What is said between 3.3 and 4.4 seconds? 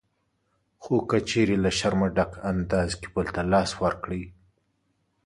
ته لاس ورکړئ